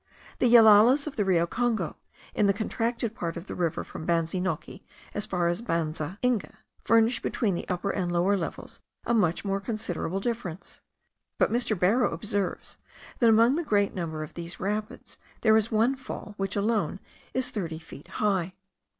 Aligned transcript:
The 0.39 0.47
Yellalas 0.51 1.05
of 1.05 1.15
the 1.15 1.23
Rio 1.23 1.45
Congo, 1.45 1.95
in 2.33 2.47
the 2.47 2.55
contracted 2.55 3.13
part 3.13 3.37
of 3.37 3.45
the 3.45 3.53
river 3.53 3.83
from 3.83 4.07
Banza 4.07 4.41
Noki 4.41 4.81
as 5.13 5.27
far 5.27 5.47
as 5.47 5.61
Banza 5.61 6.17
Inga, 6.23 6.57
furnish, 6.83 7.21
between 7.21 7.53
the 7.53 7.69
upper 7.69 7.91
and 7.91 8.11
lower 8.11 8.35
levels, 8.35 8.79
a 9.05 9.13
much 9.13 9.45
more 9.45 9.59
considerable 9.61 10.19
difference; 10.19 10.81
but 11.37 11.51
Mr. 11.51 11.77
Barrow 11.77 12.09
observes, 12.09 12.77
that 13.19 13.29
among 13.29 13.57
the 13.57 13.63
great 13.63 13.93
number 13.93 14.23
of 14.23 14.33
these 14.33 14.59
rapids 14.59 15.19
there 15.41 15.55
is 15.55 15.71
one 15.71 15.95
fall, 15.95 16.33
which 16.35 16.55
alone 16.55 16.99
is 17.35 17.51
thirty 17.51 17.77
feet 17.77 18.07
high. 18.07 18.55